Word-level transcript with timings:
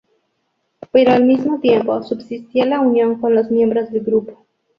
Pero 0.91 1.11
al 1.11 1.25
mismo 1.25 1.59
tiempo, 1.59 2.01
subsistía 2.01 2.65
la 2.65 2.79
unión 2.79 3.21
con 3.21 3.35
los 3.35 3.51
miembros 3.51 3.91
del 3.91 4.01
grupo. 4.01 4.47